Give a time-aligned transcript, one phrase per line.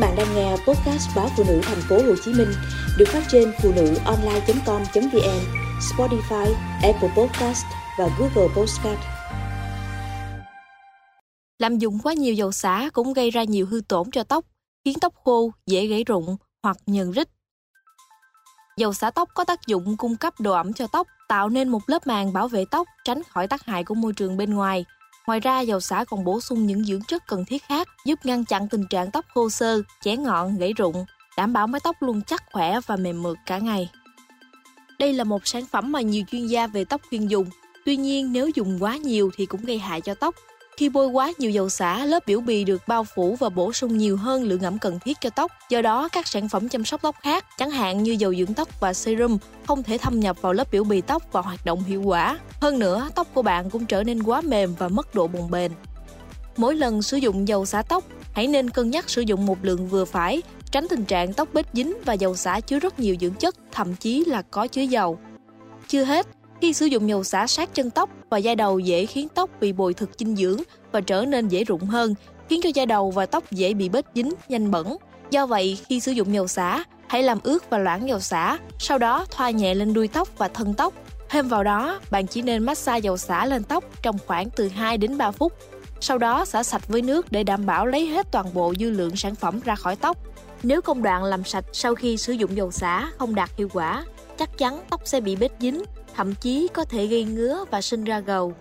[0.00, 2.52] bạn đang nghe podcast báo phụ nữ thành phố Hồ Chí Minh
[2.98, 5.40] được phát trên phụ nữ online.com.vn,
[5.80, 7.64] Spotify, Apple Podcast
[7.98, 9.00] và Google Podcast.
[11.58, 14.44] Lạm dụng quá nhiều dầu xả cũng gây ra nhiều hư tổn cho tóc,
[14.84, 17.28] khiến tóc khô, dễ gãy rụng hoặc nhờn rít.
[18.76, 21.80] Dầu xả tóc có tác dụng cung cấp độ ẩm cho tóc, tạo nên một
[21.86, 24.84] lớp màng bảo vệ tóc tránh khỏi tác hại của môi trường bên ngoài.
[25.26, 28.44] Ngoài ra, dầu xả còn bổ sung những dưỡng chất cần thiết khác, giúp ngăn
[28.44, 31.04] chặn tình trạng tóc khô sơ, chẻ ngọn, gãy rụng,
[31.36, 33.90] đảm bảo mái tóc luôn chắc khỏe và mềm mượt cả ngày.
[34.98, 37.46] Đây là một sản phẩm mà nhiều chuyên gia về tóc khuyên dùng.
[37.84, 40.34] Tuy nhiên, nếu dùng quá nhiều thì cũng gây hại cho tóc.
[40.80, 43.98] Khi bôi quá nhiều dầu xả, lớp biểu bì được bao phủ và bổ sung
[43.98, 45.52] nhiều hơn lượng ẩm cần thiết cho tóc.
[45.70, 48.80] Do đó, các sản phẩm chăm sóc tóc khác, chẳng hạn như dầu dưỡng tóc
[48.80, 52.02] và serum, không thể thâm nhập vào lớp biểu bì tóc và hoạt động hiệu
[52.02, 52.38] quả.
[52.60, 55.72] Hơn nữa, tóc của bạn cũng trở nên quá mềm và mất độ bồng bềnh.
[56.56, 59.86] Mỗi lần sử dụng dầu xả tóc, hãy nên cân nhắc sử dụng một lượng
[59.86, 63.34] vừa phải, tránh tình trạng tóc bết dính và dầu xả chứa rất nhiều dưỡng
[63.34, 65.18] chất, thậm chí là có chứa dầu.
[65.88, 66.26] Chưa hết,
[66.60, 69.72] khi sử dụng dầu xả sát chân tóc và da đầu dễ khiến tóc bị
[69.72, 70.60] bồi thực dinh dưỡng
[70.92, 72.14] và trở nên dễ rụng hơn,
[72.48, 74.96] khiến cho da đầu và tóc dễ bị bết dính, nhanh bẩn.
[75.30, 78.98] Do vậy, khi sử dụng dầu xả, hãy làm ướt và loãng dầu xả, sau
[78.98, 80.94] đó thoa nhẹ lên đuôi tóc và thân tóc.
[81.28, 84.98] Thêm vào đó, bạn chỉ nên massage dầu xả lên tóc trong khoảng từ 2
[84.98, 85.52] đến 3 phút.
[86.00, 89.16] Sau đó xả sạch với nước để đảm bảo lấy hết toàn bộ dư lượng
[89.16, 90.16] sản phẩm ra khỏi tóc.
[90.62, 94.04] Nếu công đoạn làm sạch sau khi sử dụng dầu xả không đạt hiệu quả,
[94.40, 95.82] chắc chắn tóc sẽ bị bết dính,
[96.16, 98.54] thậm chí có thể gây ngứa và sinh ra gầu.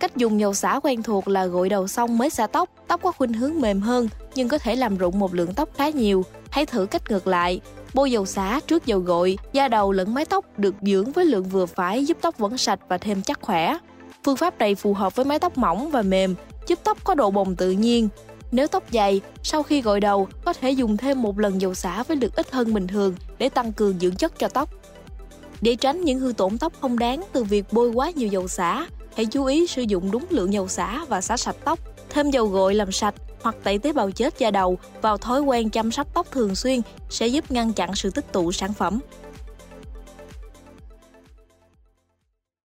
[0.00, 3.12] Cách dùng dầu xả quen thuộc là gội đầu xong mới xả tóc, tóc có
[3.12, 6.24] khuynh hướng mềm hơn nhưng có thể làm rụng một lượng tóc khá nhiều.
[6.50, 7.60] Hãy thử cách ngược lại,
[7.94, 11.44] bôi dầu xả trước dầu gội, da đầu lẫn mái tóc được dưỡng với lượng
[11.44, 13.78] vừa phải giúp tóc vẫn sạch và thêm chắc khỏe.
[14.24, 16.34] Phương pháp này phù hợp với mái tóc mỏng và mềm,
[16.66, 18.08] giúp tóc có độ bồng tự nhiên.
[18.52, 22.02] Nếu tóc dày, sau khi gội đầu, có thể dùng thêm một lần dầu xả
[22.02, 24.70] với lượng ít hơn bình thường để tăng cường dưỡng chất cho tóc.
[25.60, 28.86] Để tránh những hư tổn tóc không đáng từ việc bôi quá nhiều dầu xả,
[29.16, 31.78] hãy chú ý sử dụng đúng lượng dầu xả và xả sạch tóc.
[32.10, 35.70] Thêm dầu gội làm sạch hoặc tẩy tế bào chết da đầu vào thói quen
[35.70, 39.00] chăm sóc tóc thường xuyên sẽ giúp ngăn chặn sự tích tụ sản phẩm.